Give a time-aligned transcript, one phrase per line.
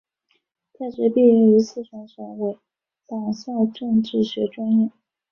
[0.79, 2.57] 在职毕业于四川省委
[3.05, 4.89] 党校政治学专业。